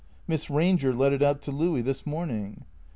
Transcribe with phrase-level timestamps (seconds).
[0.27, 2.65] "Miss Eanger let it out to Louis this morning."